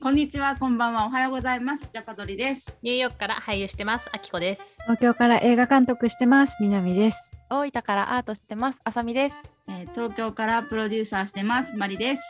[0.00, 1.88] こんにちは、こんばんは、おはようございます。
[1.92, 2.78] ジャパドリです。
[2.82, 4.76] ニューヨークから俳優してます、あきこです。
[4.84, 6.56] 東京から映画監督してます。
[6.60, 7.36] 南です。
[7.50, 8.80] 大分からアートしてます。
[8.84, 9.42] あさみです。
[9.66, 12.22] えー東京からプロデューサーしてます、マリです。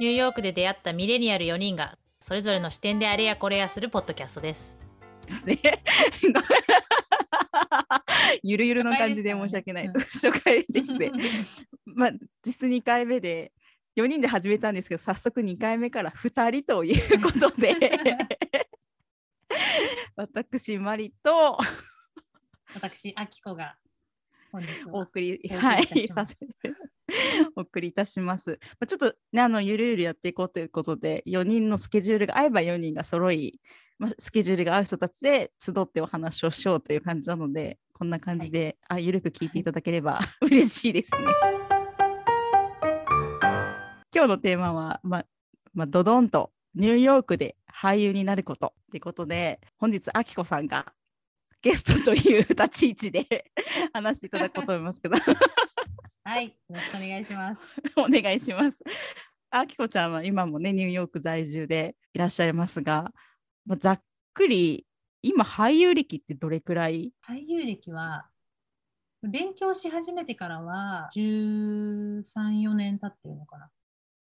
[0.00, 4.74] ニューヨークで出会ったミレニアル4人が、それぞれの視点であれやこれやするポッドキャストです。
[8.42, 9.88] ゆるゆるの感じで申し訳ない。
[9.92, 11.12] 初回ですね。
[11.84, 12.12] まあ、
[12.42, 13.52] 実質2回目で、
[13.98, 17.74] 4人で始めたんですけど、早速2回目から2人ということで、
[20.14, 21.58] 私、マリと。
[22.74, 23.76] 私、あきこが
[24.92, 26.36] お送り、はい、ます。
[26.36, 26.52] させて、
[27.56, 28.58] お送りいたします。
[28.78, 33.60] まあ、ちょっとね、あの、ゆるゆるやっていこうということで、4人のスケジュールが合えば4人が揃い、
[33.98, 41.67] まあ、スケジュールが合う人たちで集ってお話をしようという感じなので、こんな感じで、あ、ゆるく聞いていただければ嬉しいですね。
[44.14, 45.26] 今日のテーマは、まあ、
[45.74, 50.94] まあ、ドドンとニューヨークで俳優になることってことで、本日、あきこさんが
[51.60, 53.52] ゲストという立ち位置で
[53.92, 55.16] 話していただこうと思いますけど、
[56.24, 57.62] はい、よろしくお願いします。
[57.96, 58.82] お願いします。
[59.50, 63.12] あきこちゃんは今もね、ニューヨーク在住でいらっしゃいますが、
[63.66, 64.86] まあ、ざっくり、
[65.20, 67.12] 今、俳優歴ってどれくらい？
[67.26, 68.30] 俳優歴は
[69.22, 73.70] 勉強し始めてからは13、4年経ってるのかな。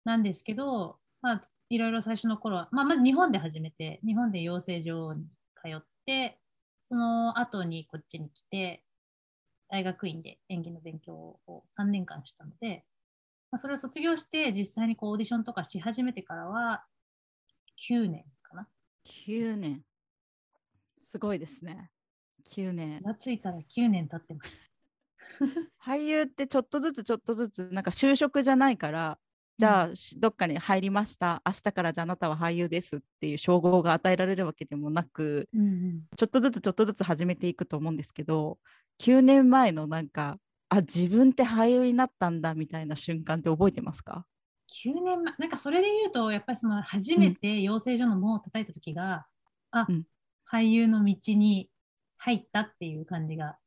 [0.03, 5.25] なんですけど、まあ、いろいろ最初の頃は、まあ、まず日本で始めて、日本で養成所に
[5.55, 6.39] 通って、
[6.81, 8.83] その後にこっちに来て、
[9.69, 11.13] 大学院で演技の勉強
[11.45, 12.85] を3年間したので、
[13.51, 16.83] まあ、それを卒業して実際にこうオーディションとかし始めてからは
[17.89, 18.67] 9年かな。
[19.05, 19.83] ?9 年。
[21.03, 21.89] すごいですね。
[22.51, 23.03] 9年気。
[23.03, 24.61] がついたら9年経ってました。
[25.91, 29.19] 俳優ってちょっとずつちょっとずつ、なんか就職じゃないから、
[29.59, 31.41] じゃあ、しどっかに入りました。
[31.45, 36.03] 明日からじゃああなたは俳優ですっていう称号が与えられるわけでもなく、うんうん。
[36.15, 38.57] ちょっとずつちょっとずつ始めていくと思うんですけど、
[38.99, 40.37] 9年前のなんか、
[40.69, 44.25] あ、自分って俳優になったんだみたいな瞬間って覚えてますか
[44.85, 49.25] ？9年前、なんかそれで言うと、やっぱりその初めて養成所の門を叩いた時が、
[49.71, 50.05] あ、うん。
[50.49, 51.69] 俳優の道に
[52.17, 53.57] 入ったっていう感じが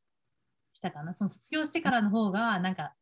[0.73, 1.15] したかな。
[1.15, 2.95] その卒業してからの方が、なんか、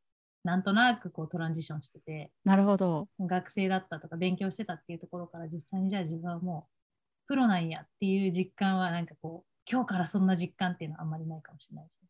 [0.45, 3.09] なんとなくこうトランジションしてて、なるほど。
[3.21, 12.09] 学生だったとか勉強してたっていうところから実際にじゃあ自分はもうプロなんやっていう実感はなんかこう、今日からそんな実感っていうのはあんまりないかもしれないですね。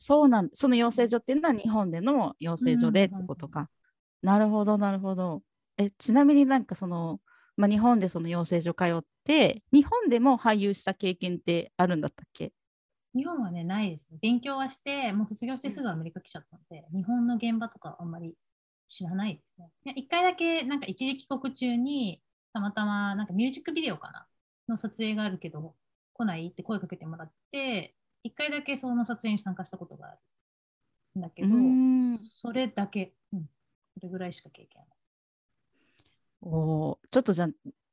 [0.00, 3.68] そうなんその養成所っていうのは日本での養成所でってうんことか。
[4.22, 5.42] なるほど、なるほど。
[5.76, 7.20] え、ちなみになんかその、
[7.56, 12.52] まあ、日本でその養成所通って、日本でも俳優した経験ってあるんだったっけ？
[13.14, 14.18] 日本はね、ないですね。
[14.20, 18.34] 勉強はして、もう卒業してすぐアメリカ来ちゃったので、日本の現場とかあんまり
[18.88, 19.92] 知らないですね。
[19.96, 24.26] 一回だけ、なんか一時帰国中に、たまたま、なんかミュージックビデオかな
[24.68, 25.74] の撮影があるけど、
[26.12, 31.48] 来ないって声かけてもらって、一回だけその撮影に参加したことがあるんだけど、
[32.42, 33.48] それだけ、うん、
[33.94, 34.98] それぐらいしか経験ない。
[36.42, 37.48] おーちょっとじゃあ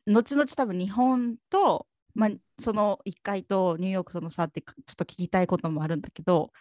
[0.07, 6.51] 後々多分日本と、まあ、その1回とニューヨークとの差ってかちょっと聞きたいこともあるんだけど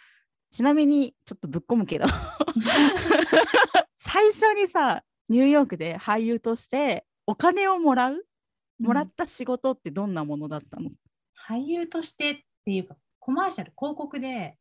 [0.51, 2.07] ちなみにちょっとぶっ込むけど
[3.97, 8.25] 最初にさニューヨークで俳優としてお金をもらう
[8.79, 10.91] もらった仕事ってどんなものだったの、
[11.49, 12.35] 俳優としてっ
[12.65, 14.57] ていうか、コマーシャル、広告で、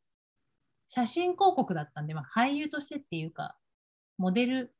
[0.87, 3.57] 写真広告だったんで、まあ、俳優としてっていうか、
[4.17, 4.75] モデル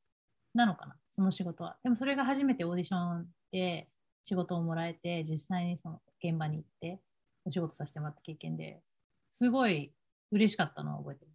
[0.54, 1.78] なのかな、その仕事は。
[1.84, 3.88] でもそれが初めてオーディションで
[4.24, 7.00] 仕事をもらえて、実際にその現場に行って
[7.46, 8.82] お仕事させてもらった経験で
[9.30, 9.94] すごい
[10.32, 11.32] 嬉しかったのは覚えてる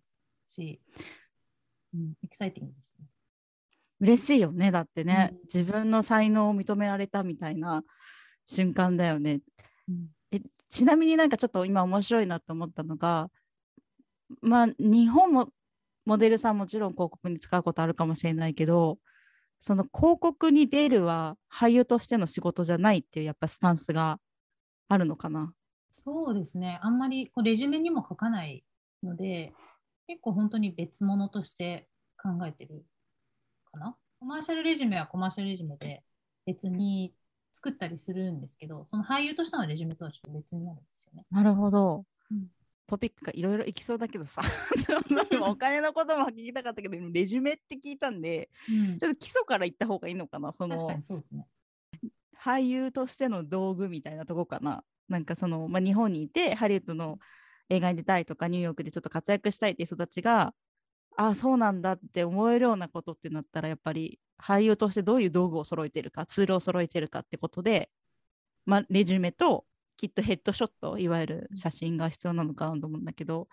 [0.47, 0.81] し、
[1.95, 3.07] うん、エキサイティングですね。
[4.01, 5.39] 嬉しいよねだってね、うん。
[5.45, 7.83] 自分の才能を認められたみたいな
[8.47, 9.41] 瞬間だよね。
[9.89, 10.09] うん。
[10.69, 13.31] ちなみになんかちょっと今面白いなと思ったのが
[14.43, 15.49] まあ日本も
[16.05, 18.99] モデルさんもちろん広告に使うことあるかもしれないけど
[19.61, 24.19] その広告に出るは俳優としての仕事じゃないっていうやっぱスタンスが
[24.89, 25.53] あるのかな？
[25.99, 26.79] そうですね。
[26.83, 28.65] あんまりこうレジュメにも書かない
[29.03, 29.53] ので、
[30.07, 31.89] 結構本当に別物として
[32.23, 32.85] 考えてる
[33.71, 33.97] かな？
[34.21, 36.03] コマーシャルレジュメはコマーシャルレジュメで
[36.47, 37.13] 別に
[37.53, 41.25] 作ったりするんですけど、その俳優としてのレジュメとはちょっと別になるんですよね。
[41.31, 42.05] なるほど。
[42.31, 42.47] うん
[42.89, 44.41] トピックがいろいろいきそうだけどさ
[45.43, 50.77] お金のことも聞きたかったけど今レジュメって聞いたんでうんちょっと基礎から言った方がいいのかなその。
[52.41, 54.85] 俳優としての道具みたいなとこかな。
[55.09, 57.19] なんかその、まあ、日本にいてハリウッドの
[57.69, 60.55] 映画に出たいとかニューヨークでちょっと活躍したいっていう人たちが
[61.17, 67.91] あそうなんだって思えるようなことってなったらやっぱり俳優としてどういう道具を揃えてるかツールを揃えてるかってことで、
[68.67, 69.65] まあ、レジュメと
[69.99, 73.49] きっとヘッドショットいわゆる写真が必要なのかなと思うんだけど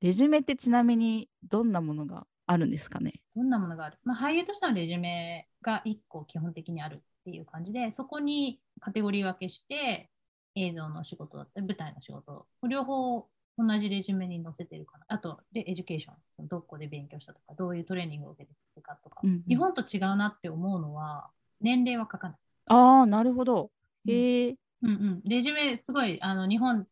[0.00, 3.14] レジュメってちなみにどんなものがあるんですかね？
[3.34, 10.10] どんなものがある、まあ、俳優としてのレジュメが1個基本的にあるっていう感じでそこにカテゴリー分けして
[10.54, 13.26] 映像の仕事だったり舞台の仕事両方
[13.58, 15.04] 同じレジュメに載せてるかな。
[15.08, 16.46] あとで education。
[16.46, 19.42] どこで勉強したとかどういうトレーニングを受けてるかとか、うんうん。
[19.48, 21.28] 日本と違うなって思うのは
[21.60, 22.38] 年齢は書かない。
[22.66, 23.72] ああなるほど。
[24.06, 26.86] へえうんうん、レジュメすごいあの日本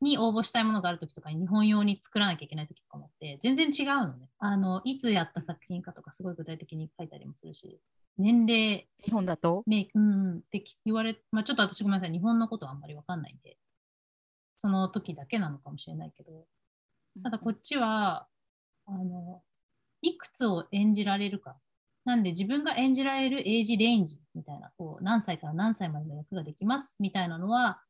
[0.00, 4.28] に応募したいものがあるときとかに日本用に作らなきゃいけないときとかもあって全然違うのね。
[4.38, 7.80] あのいつやった作品かとかすごい具体的に書いたりもするし
[8.18, 9.62] 年齢日本だと？
[9.66, 13.56] メイク、うんうん、って言われ、まあ、ちょっと私ごめんなさい、日本のことはあんまりわかんないんで、
[14.58, 16.44] その時だけなのかもしれないけど、
[17.22, 18.26] ただこっちは、
[18.86, 19.42] あの、
[20.02, 21.56] いくつを演じられるか。
[22.10, 27.80] なんで自分が演じられるエイジレンジみたいな、こう何歳から何歳までの役ができますみたいなのは、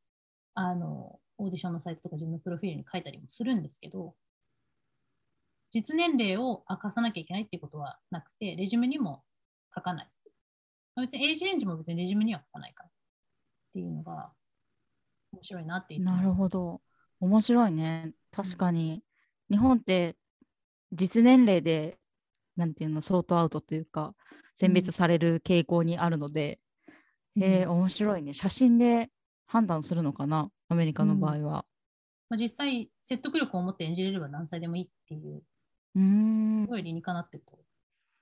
[0.55, 4.14] あの、オーディションのサイトとか自分のプロフィールに書いたりもするんですけど、
[5.70, 9.22] 実年齢を明かさなきゃいけないっていうことはなくて、レジュメにも
[9.75, 10.08] 書かない。
[11.00, 12.93] 別にエイジレンジも別にレジュメには書かないからっ
[13.72, 14.32] ていうのが
[15.32, 16.82] 面白いなってなるほど。
[17.20, 18.12] 面白いね。
[18.32, 19.02] 確かに、
[19.50, 20.17] 日本って
[20.93, 22.00] 実年齢で
[22.61, 24.15] なんていうのソートアウトというか
[24.55, 26.61] 選別される傾向にあるので、
[27.37, 27.43] うん。
[27.43, 28.35] へえ面白いね。
[28.35, 29.09] 写真で
[29.47, 31.65] 判断するのかなアメリカの場合は。
[32.29, 35.43] まあ、実際説得力を持って演じれれば何歳でもいいっていう、
[35.97, 36.65] うーん。
[36.67, 37.59] すごい理にかなってると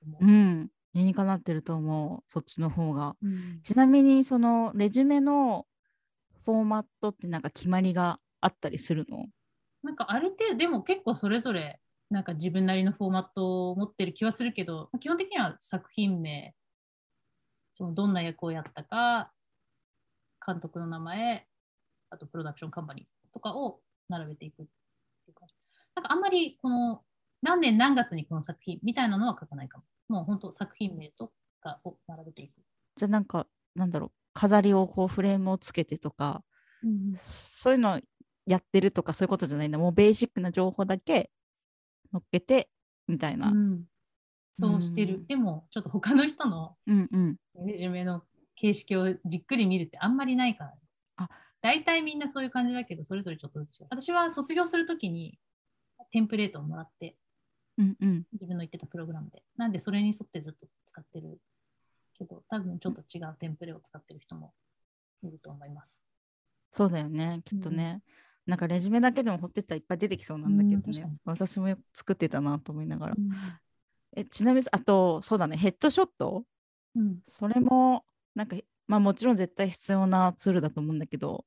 [0.07, 0.25] 思う。
[0.25, 0.27] う。
[0.27, 0.71] ん。
[0.95, 3.17] 理にかなってると思うそっちの方が。
[3.23, 3.61] うん。
[3.63, 5.67] ちなみにそのレジュメの
[6.45, 9.27] フォーマットってなんか決まりがあったりするの？
[9.83, 16.55] なんかある程度、でも結構それぞれなんか自分なりのフォーマットを持ってる気はするけど、基本的には作品名、
[17.75, 19.31] そのどんな役をやったか、
[20.45, 21.47] 監督の名前、
[22.11, 25.55] あとプロダクションカンパニーとかを並べていくっていう感じ。
[25.95, 27.03] なんかあんまりこの
[27.43, 29.85] 何年何月にこの作品みたいなのは書かないかも。
[30.09, 32.53] もう本当作品名とかを並べていく。
[32.97, 36.43] じゃあなんかなんだろう飾りをこうフレームをつけてとか
[37.17, 38.01] そういうの
[38.47, 41.31] やってるとかそういうことじゃないんだもうベーシックな情報だけ
[42.13, 42.71] 乗っけて
[43.07, 43.49] みたいな。
[43.49, 43.85] うん
[44.61, 45.25] そうしてる。
[45.29, 47.37] でもちょっと他の人のうんうん。
[47.67, 48.23] レジュメの
[48.57, 50.77] 形式をじっくり見るってあんまりないから、ね。
[51.17, 51.29] あ
[51.61, 53.83] 大体みんなそういう感じだけど、それぞれちょっとずつ。
[53.89, 55.39] 私は卒業するときに
[56.11, 57.17] テンプレートをもらって、
[57.79, 58.25] うんうん。
[58.33, 59.45] 自分の言ってたプログラムで。
[59.57, 61.39] なんでそれに沿ってずっと使ってる
[62.19, 64.53] けど、多分ちょっと違うテンプレを使ってる人も
[65.23, 66.03] いると思います。
[66.71, 68.03] そうだよねきっとね。
[68.49, 71.03] なんかレジュメだけでも掘ってったらいっぱい出てきそうなんだけどね。
[71.05, 71.13] うん。
[71.27, 73.15] 私も作ってたなと思いながら。
[73.17, 73.31] うん。
[74.17, 75.59] えちなみにあとそうだね。
[75.59, 76.45] ヘッドショット？
[76.97, 77.19] うん。
[77.27, 78.05] それも
[78.35, 78.57] なんか
[78.87, 81.45] まあもちろん絶対必要なツールだと思うんだけど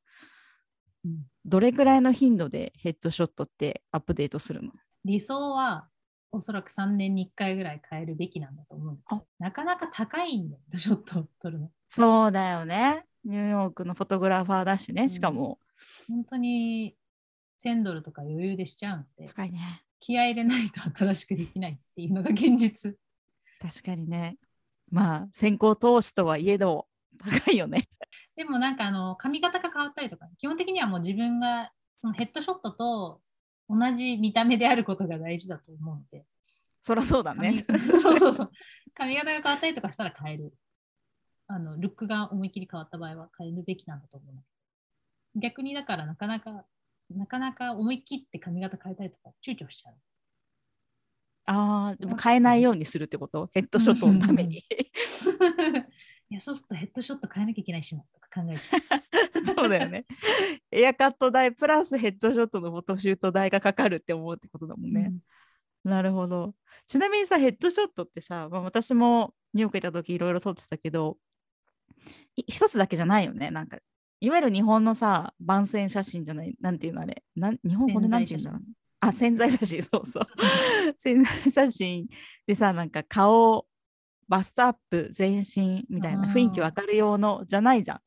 [1.03, 1.25] うん。
[1.43, 4.71] どれくらいの頻度でヘッドショットってアップデートするの？
[5.03, 5.87] 理想は
[6.31, 8.97] おそらく3年に1回ぐらい変えるべきなんだと思う
[9.39, 11.71] なかなか高いんだよ、ヘッドショットを撮るの。
[11.89, 13.05] そうだよね。
[13.25, 15.59] ニューヨークのフォトグラファーだしねしかも、
[16.07, 16.95] 本当に
[17.63, 22.95] 1000ドルとか余裕でしちゃうんで、高いね気合い入れないと新しくできないっていうのが現実。
[23.61, 24.37] 確かにね
[24.89, 26.87] まあ先行投資とはいえど
[27.19, 27.87] 高いよね
[28.35, 33.21] でもなんかあの髪型が変わったりとか、基本的にはもう自分がそのヘッドショットと
[33.69, 36.25] 同じ見た目であることが大事だと思うので、
[36.81, 37.57] そりゃそうだ髪ね
[38.01, 38.51] そうそうそう
[38.95, 40.53] 髪型が変わったりとかしたら変える。
[41.47, 44.35] あのルックが思いっきり変わった場合は変えるべきなんだと思う。
[45.35, 46.65] 逆にだからなかなか、
[47.09, 49.95] なかなか思い切って髪型変えたりとか躊躇しちゃう。
[51.45, 53.49] あーでも変えないようにするってこと？
[53.53, 54.57] ヘッドショットのために
[56.29, 58.77] いや、そうするとヘッドショット変えなきゃいけないしなとか考えちゃ
[59.41, 59.45] う。
[59.45, 60.05] そうだよね
[60.71, 65.11] エアカット代プラスヘッドショットのフォトシュート代がかかるって思うってことだもんね、
[65.83, 66.53] なるほど。
[66.87, 71.17] ちなみにさ、ヘッドショットってさ、まあ、私もニューヨーク行った時いろいろ撮ってたけど、
[72.35, 73.49] い一つだけじゃないよね？
[73.49, 73.79] なんか、
[74.21, 78.61] いわゆる日本のさ、番宣写真じゃない、なんていうのあれ、なん日本語でなんていうんだろう。
[78.99, 80.27] あ、潜在写真、 そうそう。
[80.95, 82.07] 潜在写真
[82.45, 83.65] でさ、なんか顔、
[84.27, 87.99] バストアップ、全身みたいな雰囲気わかる用のじゃないじゃん。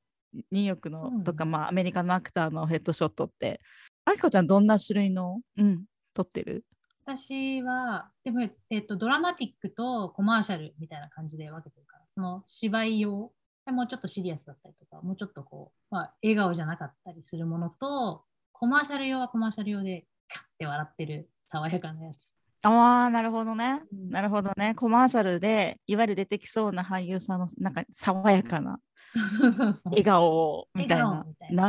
[0.52, 3.61] ニューヨークのとか、まあ、アメリカのアクターのヘッドショットって。
[4.04, 6.64] あきこちゃん、どんな種類の、うん、撮ってる？
[7.04, 22.33] 私は、でも、えっと、ドラマティックとコマーシャルみたいな感じで分けてるから、その芝居用、でもうちょっとシリアスだったりとか、もうちょっとこう、まあ、笑顔じゃなかったりするものと、コマーシャル用はコマーシャル用で、カッて笑ってる爽やかなやつ。
[22.62, 23.83] ああ、なるほどね。
[23.92, 24.75] うんなるほどね。
[24.75, 28.80] コマーシャルで、いわゆる出てきそうな俳優さんの、なんか爽やかな。
[29.85, 31.47] 笑顔みたいなみた。
[31.47, 31.62] いな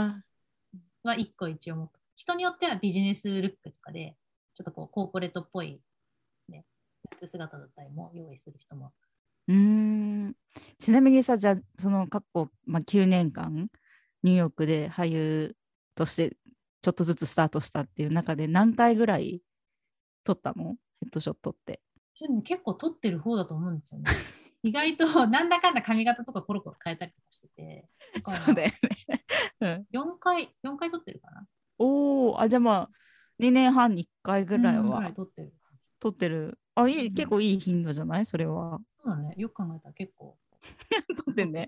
[1.04, 1.12] な。
[1.12, 4.16] は一個一応持って人によってはビジネスルックとかで、
[4.56, 5.82] ちょっとこうコーポレートっぽい、
[6.50, 6.66] ね、
[7.18, 8.94] 姿だったりも用意する人も。
[9.48, 9.95] うーん。
[10.80, 13.68] ちなみにさ、じゃあ、その過去、まあ、9年間、
[14.24, 15.56] ニューヨークで俳優
[15.96, 16.38] として、
[16.82, 19.42] ちょっとずつスタートしたっていう中で、何回ぐらい
[20.24, 20.76] 撮ったの？
[21.02, 21.82] ヘッドショットって。
[22.20, 24.12] でも結構撮ってる方だと思うんですよね。
[24.64, 27.90] 意外となんだかんだ髪型とかコロコロ変えたりとかしてて。
[28.24, 28.72] そうだよ
[29.10, 29.26] ね。
[29.62, 31.46] うん、4回、4回撮ってるかな
[31.78, 32.90] おお、あ、じゃあまあ、
[33.40, 35.54] 2年半に1回ぐらいはい撮ってる。
[36.00, 36.58] 撮ってる。
[36.76, 38.26] あ、いい、うん結構いい頻度じゃない？
[38.26, 38.80] それは。
[39.04, 39.34] そうだね。
[39.38, 40.38] よく考えたら結構。
[41.26, 41.68] 撮ってんね。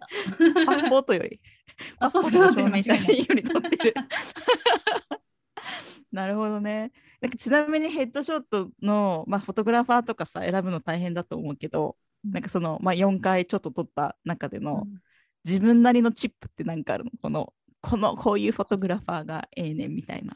[0.66, 1.40] パスポートより。
[2.00, 3.94] パあスポートの証明写真より撮ってる。
[6.12, 6.92] なるほどね。
[7.22, 11.96] なんかちなみにヘッドショットの、まあ、フォトグラファーとかさ選ぶの大変だと思うけど、
[12.26, 15.02] うんなんかその、まあ、4回ちょっと撮った中での、うん
[15.46, 17.12] 自分なりのチップって何かあるの？
[17.22, 20.36] このこのこういうフォトグラファーがええねんみたいな。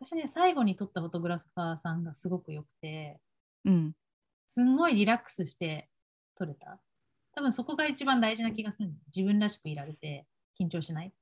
[0.00, 3.20] 私ね、最後に撮ったフォトグラファーさんがすごく良くて、
[3.66, 3.92] うん。
[4.46, 5.90] すんごいリラックスして
[6.36, 6.80] 撮れた。
[7.34, 8.90] 多分そこが一番大事な気がする。
[9.14, 10.26] 自分らしくいられて
[10.58, 11.12] 緊張しない。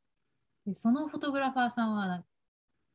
[0.66, 2.28] でそのフォトグラファーさんはなんか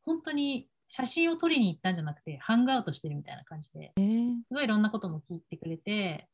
[0.05, 6.27] 本当に写真を撮りに行ったんじゃなくてハングアウトしてるみたいな感じでえー、すごいいろんなことも聞いてくれて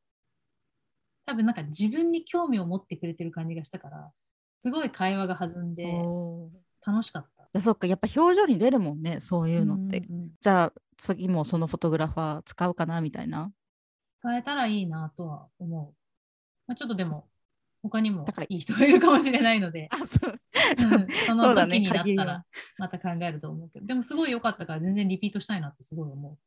[1.26, 4.12] 多分なんか自分に興味を持ってくれてる感じがしたから
[4.62, 5.84] すごい会話が弾んで
[6.86, 7.48] 楽しかった。
[7.54, 9.98] あそっかやっぱ表情に出るもんねそういうのって。
[9.98, 13.52] うんうんうんじゃあ次もそのフォトグラファー使うかなみたいな。
[14.24, 15.94] 変えたらいいなとは思う。
[16.68, 17.28] まあ、ちょっとでも
[17.84, 19.88] 他にも高いいい人がいるかもしれないので。
[19.94, 22.44] あそううんその時になったら
[22.78, 26.38] また考えると思うけど、でもすごい良かったから全然リピートしたいなってすごい思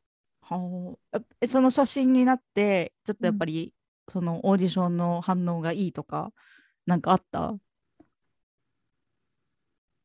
[0.43, 3.73] はあえその写真になってちょっとやっぱり、
[4.09, 6.33] そのオーディションの反応がいいとか
[6.87, 7.49] なんかあった？
[7.49, 7.61] う。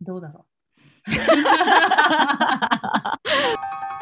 [0.01, 0.45] どうだろう。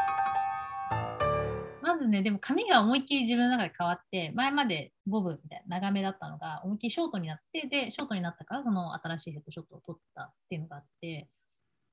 [2.12, 11.28] ね、でも髪が思いっきり自分の中で変わって、前までボブみたいな長めだったのが思いっきりショートになって、で、ショートになったからその新しいヘッドショットを撮ったっていうのがあって、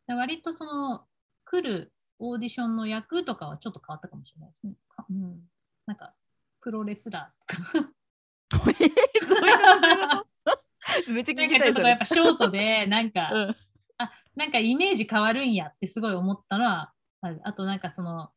[0.06, 1.04] で割とその
[1.44, 4.74] 来るオーディションの役とかはちょっと変わったかもしれないですね。
[4.88, 5.40] かうん、
[5.86, 6.14] なんか、
[6.60, 7.56] プロレスラー
[8.50, 8.68] とか。
[11.08, 11.72] めっちゃなん聞きたいそれ。
[11.72, 13.56] かちょっとやっぱショートで、なんか、うん。
[13.98, 16.92] あなんかイメージ変わるんやってすごい思ったのは
[17.42, 18.30] あとなんかその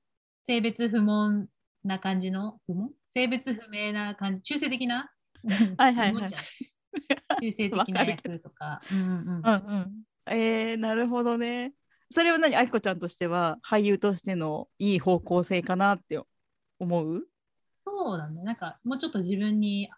[0.43, 1.47] 性別不問
[1.83, 2.91] な感じの不問？
[3.13, 4.41] 性別不明な感じ？
[4.43, 5.09] 中性的な？
[5.77, 6.31] はいはいはい。
[7.41, 8.81] 中性的な役とか。
[8.91, 9.27] うんうん。
[9.27, 10.03] うんうん。
[10.27, 11.73] えー、なるほどね。
[12.09, 12.55] それは何？
[12.55, 16.21] あきこちゃんとしては俳優としてのいい方向性かなって
[16.79, 17.23] 思う？
[17.79, 18.43] そうだね。
[18.43, 19.89] なんかもうちょっと自分に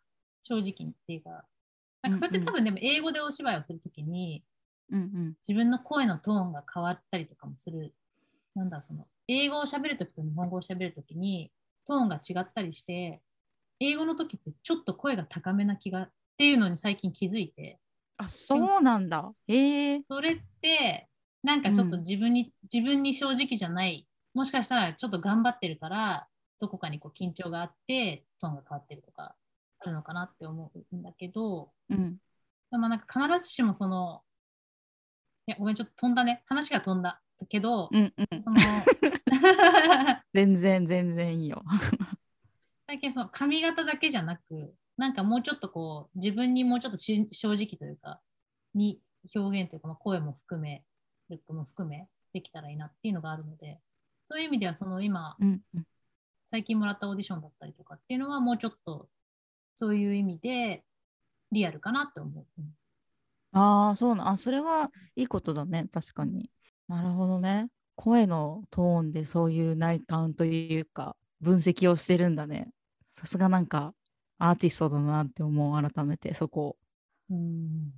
[0.42, 1.44] 正直にっていうか。
[2.02, 4.44] なんかそれってうんうん多分でも英語でお芝居をするときに
[4.92, 5.34] うんうん。
[5.48, 7.94] 自分の声のトーンが変わったりとかもする。
[8.56, 11.52] なんだその英語を喋るときと日本語を喋るときに
[11.86, 13.22] トーンが違ったりして、
[13.80, 17.80] 英語の時ってちょっと声が高めな気がっていうのに最近気づいて、
[18.18, 19.32] あそうなんだ。
[19.48, 19.54] え。
[19.98, 21.08] ー、それって
[21.44, 26.28] なんかちょっと自分に、自分に正直じゃない、もしかしたらちょっと頑張ってるから、
[26.60, 29.36] どこかにこう緊張があってトーンが変わってるとか
[29.80, 32.18] あるのかなって思うんだけど、うん。
[32.72, 34.22] でもなんか必ずしもその、
[35.46, 36.44] いや、ごめん、ちょっと飛んだね。
[36.46, 37.22] 話が飛んだ。
[37.50, 38.42] けど、うんうん。
[38.42, 38.60] その、
[40.34, 41.64] 全然全然いいよ
[42.88, 48.22] 最近その髪型だけじゃなく、なんかもうちょっとこう、自分にもうちょっとし正直というか、
[48.74, 49.02] に
[49.34, 50.84] 表現というか、まあ声も含め、
[51.30, 53.80] ルックも含め、できたらいいなっていうのがあるので、
[54.26, 55.86] そういう意味では、その今、うんうん
[56.46, 59.10] 最近もらったオーディションだったりとかっていうのは、もうちょっと、
[59.74, 60.84] そういう意味で、
[61.52, 62.46] リアルかなって思う。
[62.60, 62.76] うん
[63.54, 66.52] ああ、そうな、あ、それはいいことだね、確かに。
[66.88, 67.70] なるほどね。
[67.96, 72.70] 声のトーンでそういう内観というか、分析をしてるんだね。
[73.10, 73.94] さすがなんか、
[74.40, 76.78] アーティストだなって思う、改めて、そこ。
[77.30, 77.92] うん。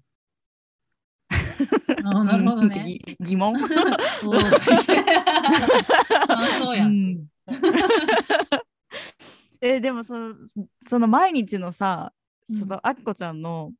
[2.04, 3.00] あなるほどね。
[3.20, 3.58] ぎ疑問？
[3.60, 3.70] そう
[6.28, 6.86] あそうや。
[6.86, 7.28] うんん
[9.62, 10.36] えでもその
[10.82, 12.14] その毎日のさ、
[12.54, 13.72] そのあきこちゃんの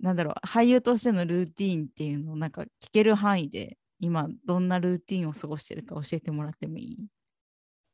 [0.00, 7.06] なんだろう俳優としてのルーティーンっていうのをなんか聞ける範囲で今どんなルーティーンを過ごしてるか教えてもらってもいい？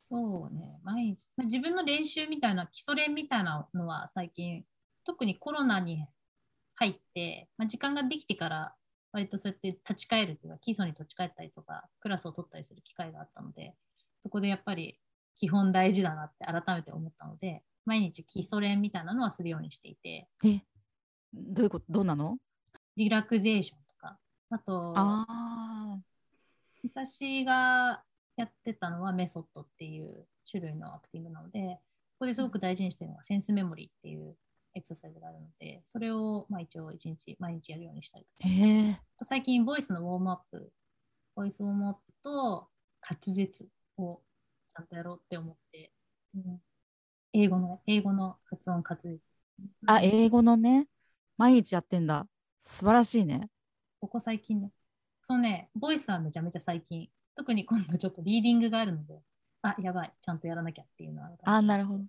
[0.01, 1.31] そうね、毎日。
[1.37, 4.65] まあ自分の練習みたいな、基礎練みたいなのは最近、
[5.05, 6.07] 特にコロナに
[6.75, 8.75] 入って、まあ、時間ができてから、
[9.13, 13.75] 割とそうやって立ち返るというか、基礎に立ち返ったりとか、クラスを取ったりする機会があったので、
[14.21, 14.99] そこでやっぱり
[15.37, 20.63] 基本大事だなって改めて思ったので、毎日基礎練みたいなのはするようにしていて、え、
[21.33, 21.87] どういうこと？
[21.89, 22.39] どうなの？
[22.97, 23.79] リラクゼーション
[24.53, 25.99] あと、あ
[26.85, 28.03] 私が
[28.37, 31.81] やってたのはメソッドっていう種類のアクティングなので、
[32.13, 34.37] そこですごく大事にしてるのがセンスメモリーっていう
[34.75, 38.55] エクササイズがあるので、それをまあ一応一日毎日やるようにしたりとか。
[38.55, 38.91] ー。
[38.91, 40.71] え最近、ボイスのウォームアップ、
[41.35, 42.69] ボイスウォームアップと
[43.01, 44.21] 滑舌を
[44.75, 45.93] ちゃんとやろうって思って、
[46.35, 46.61] うん
[47.35, 49.19] 英語の、英語の発音滑舌。
[49.87, 50.87] あ、英語のね、
[51.39, 52.27] 毎日やってんだ。
[52.61, 53.49] 素晴らしいね。
[54.03, 54.73] ここ最近ね。
[55.23, 57.09] そのね、ボイスはめちゃめちゃ最近。
[57.37, 59.21] 特に今度ちょっとリーディングがあるので、
[59.63, 62.05] あ、やばい、ちゃんとやらなきゃっていうのはあるあ、なるほど。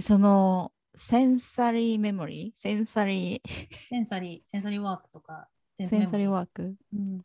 [0.00, 5.46] その、 sensory memory？sensory、sensory、sensory work とか、
[5.76, 6.74] セセンサリーーワーク？
[6.94, 7.22] うん、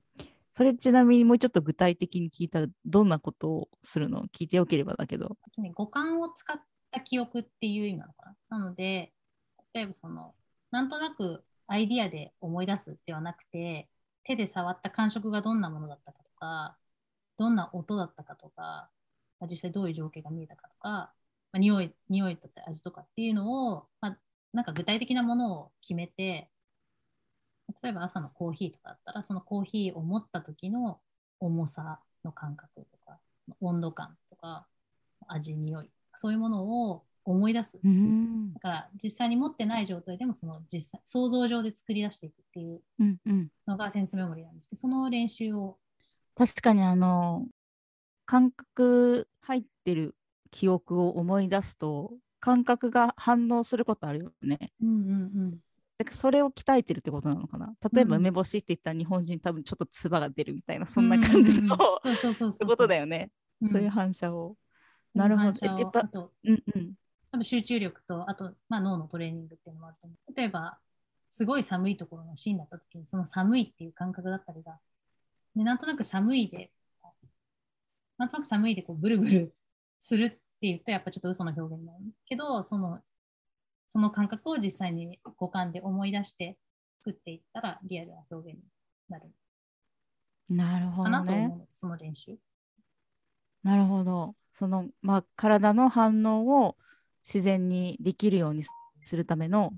[0.52, 4.26] それちなみにもうちょっと具体的に聞いたらどんなことをするの？
[4.38, 5.38] 聞いてよければだけど。
[5.74, 6.62] 五感を使っ
[6.92, 8.58] た記憶っていう意味なのかな。
[8.60, 9.14] なので、
[9.74, 10.36] 例えばその、
[10.72, 13.90] なんとなくアイディアで思い出すではなくて、
[14.25, 16.78] 手で触った感触がどんなものだったかとか、
[17.38, 18.92] どんな音だったかとか、
[19.50, 21.13] 実際どういう情景が見えたかとか、ま
[21.54, 24.18] あ、匂い、匂いだったり味とかっていうのを、まあ、
[24.51, 26.51] なんか具体的なものを決めて、
[27.82, 31.00] 例えば朝のコーヒーとかだったら、そのコーヒーを持った時の
[31.40, 33.18] 重さの感覚とか、
[33.62, 34.68] 温度感とか、
[35.28, 37.80] 味、匂い、そういうものを思い出す。
[37.84, 43.48] うんだから実際に持ってない状態でもその実際想像上で作り出していくっていううんうん。
[43.68, 45.78] のがセンスメモリーなんですけど、その練習を、
[46.36, 47.48] 確かにあの、
[48.25, 50.16] 感覚入ってる
[50.51, 54.72] 記憶を思い出すと、感覚が反応することあるよね。
[54.82, 55.60] うんうん
[55.98, 57.75] だからそれを鍛えてるってことなのかな。
[57.94, 63.30] 例えばうん梅干しって言ったら日本人多分ちょっと唾が出るみたいな、そんな感じの、ことだよね。
[63.62, 64.58] うんそういう反射を。
[65.13, 65.66] なるほど。
[65.68, 66.10] やっぱ
[66.44, 66.94] うんうん。
[67.32, 70.34] 多分集中力と、あと、まあ、脳のトレーニングっていうのもあると思う。
[70.36, 70.78] 例えば、
[71.32, 74.79] すごい寒いところのシーンだった時に、その寒いっていう感覚だったりが、
[75.55, 76.72] ね、なんとなく寒いで、
[78.18, 79.53] なんとなく寒いでこうブルブル
[80.01, 83.00] するって言うと、やっぱちょっと嘘の表現になるけど、その、
[83.88, 86.58] その感覚を実際に五感で思い出して
[87.00, 88.64] 作っていったら、リアルな表現に
[89.10, 89.32] なる
[90.50, 92.38] なるほどかなと思うその練習。
[93.64, 94.36] なるほど。
[94.53, 96.75] その、まあ、体の反応を
[97.24, 98.64] 自然にできるように
[99.03, 99.74] するための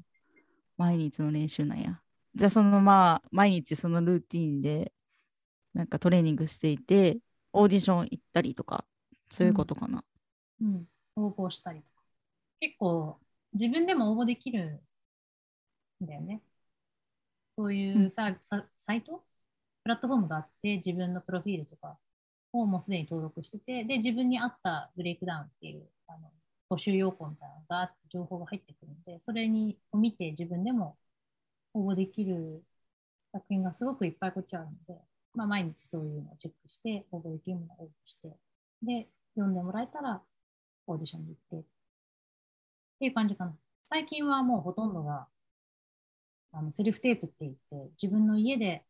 [0.77, 2.01] 毎日の練習なんや。
[2.36, 4.91] じゃあ、そのまあ、毎日そのルーティンで、
[5.73, 7.19] なんかトレーニングしていて、
[7.51, 8.86] オーディション行ったりとか、
[9.29, 10.03] そういうことかな。
[10.62, 12.01] うん、応募したりとか。
[12.60, 13.19] 結構、
[13.53, 14.82] 自分でも応募できる
[16.01, 16.41] んだよね。
[17.56, 19.23] そういうサ,、ササイト？
[19.84, 21.99] プラットフォームがあって、自分のプロフィールとか
[22.51, 26.32] をもうすでに登録してて、で、自分に合ったブレイクダウンっていうあの
[26.73, 30.97] 募集要項みたいなのがあって、情報が入ってくるので、それにを見て自分でも
[31.73, 32.63] 応募できる
[33.31, 35.01] 作品がすごくいっぱいこっちあるので、
[35.33, 38.29] まあ、毎日そういうのをチェックして、応募できるものを応募して、
[38.83, 40.21] で、読んでもらえたら
[40.88, 41.69] オーディションに行ってっ
[42.99, 43.55] ていう感じかな。
[43.86, 45.27] 最近はもうほとんどが
[46.51, 48.86] あの self tape って言って、自分の家で、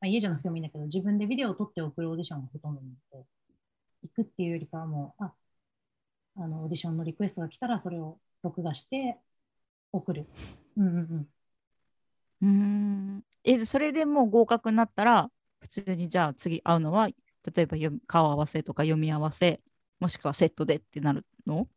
[0.00, 3.26] まあ、家じゃなくてもいいんだけど、自分でビデオを撮って送るオーディションがほとんどなので、
[4.02, 5.34] 行くっていうよりかはもう、あ、
[6.36, 9.18] あのオーディションのリクエストが来たらそれを録画して
[9.92, 10.26] 送る。
[10.76, 11.28] うんうん
[12.42, 12.46] うん。
[12.46, 12.48] うー
[13.18, 13.24] ん。
[13.44, 17.14] え、それでもう合格になったら、普通にじゃあ次会うのは、例
[17.58, 19.60] えば顔合わせとか読み合わせ、
[20.00, 21.68] もしくはセットでってなるの？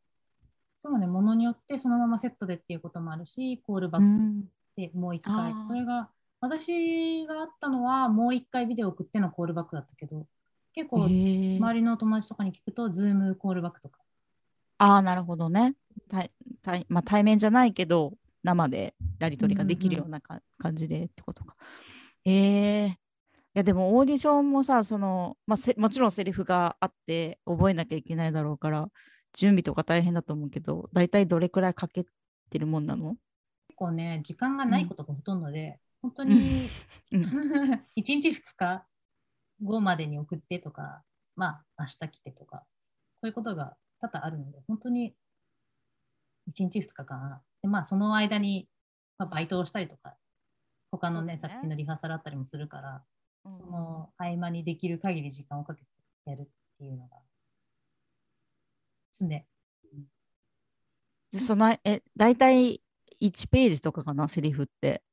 [0.80, 4.46] そうね、ものによってそのままセットでっていうこともあるし、コールバックうん。
[4.76, 10.28] でもう一回あー、それが、私があったのはもう一回ビデオ送ってのコールバックだったけど、
[10.74, 14.00] 結構、周りの友達とかに聞くと、ズームコールバックとか。
[14.78, 15.76] ああ、なるほどね。
[16.10, 18.14] 対対まあ、対面じゃないけど、
[18.44, 21.56] 生でやり取りができるようなか、感じでってことか。
[22.26, 23.00] ええ
[23.56, 28.90] いや、でもオーディションもさ、その、まあ、せもちろんセリフがあって覚えなきゃいけないだろうから、
[29.34, 32.06] 準備とか大変だと思うけど、大体どれくらいかけ
[32.50, 33.16] てるもんなの？
[33.68, 36.70] 結構ね、時間がないことがほとんどで、本当うに、
[37.12, 37.24] うん。
[37.98, 38.86] 1日2日
[39.64, 41.04] 後までに送ってとか、
[41.36, 42.64] まあ、明日来てとか、
[43.22, 45.16] そういうことが多々あるので、本当に
[46.50, 47.42] 1日2日かな。
[47.62, 48.68] で、まあ、その間に、
[49.18, 50.16] まあ、バイトをしたりとか、
[50.92, 53.04] 他のね、ね作品のリハーサルあったりもするから、
[53.52, 55.88] その合間にできる限り時間をかけて
[56.26, 57.18] やるっていうのが、
[59.14, 59.28] 常。
[59.28, 59.46] で
[61.40, 62.82] その、え、大体
[63.20, 65.04] 1ページとかかな、セリフって。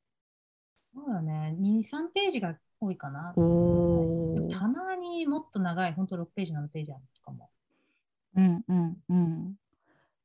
[0.94, 3.34] そうだね、2、3ページが多いかな。
[3.34, 7.50] たまにもっと長い、本当6ページ、7ページあるとかも
[8.36, 8.96] うんうん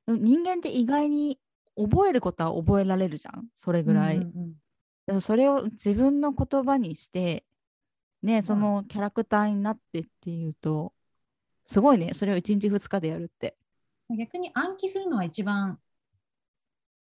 [0.07, 0.21] うん。
[0.21, 1.39] 人間って意外に
[1.77, 3.47] 覚えることは覚えられるじゃん？
[3.55, 4.17] それぐらい。
[4.17, 4.53] うんうん
[5.21, 7.43] それを自分の言葉にして
[8.21, 10.93] ねそのキャラクターになってっていうと
[11.69, 12.15] すごいね。
[12.15, 13.55] それを1日2日でやるって。
[14.17, 15.79] 逆に暗記するのは一番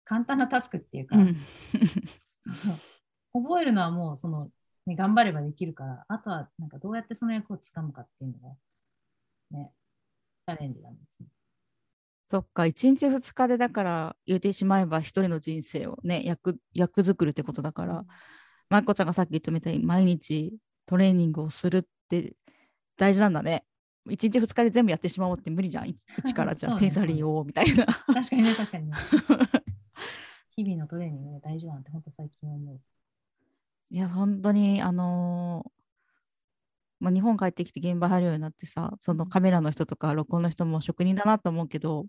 [0.04, 1.36] 簡単なタスクっていうか、うん。
[2.54, 2.72] そ
[3.34, 3.42] う。
[3.42, 4.50] 覚えるのはもうその、
[4.86, 8.56] ね、頑張ればできるから、あとはなんかどうやってその役をつかむかっていうのが、
[9.50, 9.72] ね、
[10.46, 11.28] チャレンジなんですね。
[12.26, 18.04] そっか1日2日でだから言ってしまえば一人の人生をね役役作るってことだから、
[18.70, 20.54] まいこちゃんがさっき言ったみたいに毎日
[20.86, 22.34] トレーニングをするって
[22.96, 23.64] 大事なんだね。
[24.08, 25.90] 1日2日で全部やってしまおうって無理じゃん。
[25.90, 27.84] い 一からじゃあセンサリーをみたいな。
[27.86, 28.96] 確かにね、確かにね。
[30.56, 32.80] 日々のトレーニングが大事だなって本当最近思う。
[33.90, 35.81] いや本当にあのー
[37.02, 42.06] まあ、日本帰ってきて現場入るようになってさそのカメラの人とか録音の人も職人だなと思うけど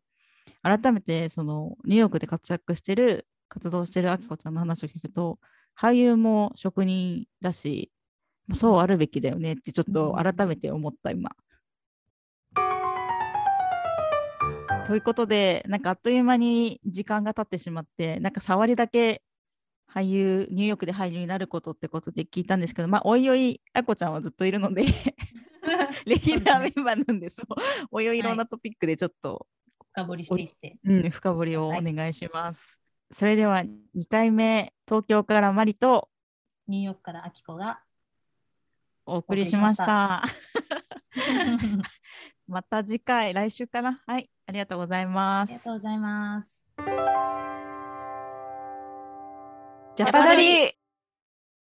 [0.61, 5.39] 改めてそのニューヨークで活躍してる活動してるあきこちゃんの話を聞くと
[5.79, 7.91] 俳優も職人だし
[8.47, 11.31] まあそうあるべきだよねってちょっと改めて思った今。
[14.85, 19.23] ということでなんかあっという間に時間が経ってしまってなんか触りだけ
[19.93, 24.85] 俳優ニューヨークで俳優になることってことで聞いたんですけどまあおいおいあこちゃんはずっといるので
[26.05, 27.41] レギュラーメンバーなんです
[27.91, 29.47] おいおいいろんなトピックでちょっと、
[29.93, 30.77] 深掘りしていって。
[30.83, 32.79] うん、深掘りをお願いします。
[33.11, 33.63] それでは
[33.95, 36.09] 2回目東京からマリと
[36.67, 37.81] ニューヨークからアキコが。
[39.05, 39.79] お送りしまし。
[39.79, 41.83] お送りしま
[42.47, 47.72] また次回来週かなはいありがとうございますありがとうございます。
[49.95, 50.71] ジャパダリ